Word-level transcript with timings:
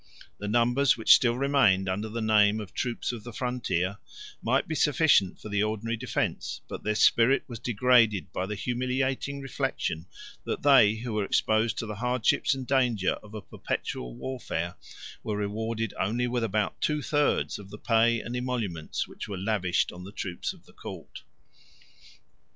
The 0.39 0.47
numbers 0.47 0.97
which 0.97 1.13
still 1.13 1.35
remained 1.35 1.87
under 1.87 2.09
the 2.09 2.23
name 2.23 2.59
of 2.59 2.69
the 2.69 2.73
troops 2.73 3.11
of 3.11 3.23
the 3.23 3.31
frontier, 3.31 3.99
might 4.41 4.67
be 4.67 4.73
sufficient 4.73 5.39
for 5.39 5.47
the 5.47 5.61
ordinary 5.61 5.95
defence; 5.95 6.61
but 6.67 6.81
their 6.83 6.95
spirit 6.95 7.43
was 7.47 7.59
degraded 7.59 8.31
by 8.33 8.47
the 8.47 8.55
humiliating 8.55 9.41
reflection, 9.41 10.07
that 10.43 10.63
they 10.63 10.95
who 10.95 11.13
were 11.13 11.23
exposed 11.23 11.77
to 11.77 11.85
the 11.85 11.97
hardships 11.97 12.55
and 12.55 12.65
dangers 12.65 13.17
of 13.21 13.35
a 13.35 13.43
perpetual 13.43 14.15
warfare, 14.15 14.73
were 15.21 15.37
rewarded 15.37 15.93
only 15.99 16.25
with 16.25 16.43
about 16.43 16.81
two 16.81 17.03
thirds 17.03 17.59
of 17.59 17.69
the 17.69 17.77
pay 17.77 18.19
and 18.21 18.35
emoluments 18.35 19.07
which 19.07 19.27
were 19.27 19.37
lavished 19.37 19.91
on 19.91 20.03
the 20.03 20.11
troops 20.11 20.51
of 20.51 20.65
the 20.65 20.73
court. 20.73 21.21